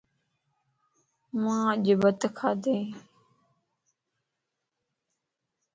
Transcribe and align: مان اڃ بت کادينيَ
مان 1.43 1.65
اڃ 1.75 1.85
بت 2.01 2.21
کادينيَ 2.37 2.85